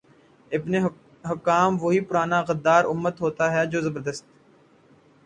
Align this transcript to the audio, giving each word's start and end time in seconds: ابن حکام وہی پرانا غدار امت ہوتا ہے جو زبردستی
ابن 0.51 0.73
حکام 1.23 1.71
وہی 1.81 1.99
پرانا 2.01 2.39
غدار 2.47 2.83
امت 2.85 3.21
ہوتا 3.21 3.51
ہے 3.51 3.65
جو 3.65 3.81
زبردستی 3.81 4.31